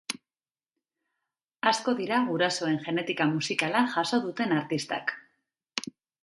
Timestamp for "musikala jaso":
3.35-4.21